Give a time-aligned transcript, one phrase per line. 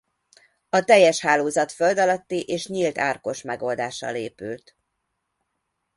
[0.69, 4.75] A teljes hálózat földalatti és nyílt árkos megoldással épült.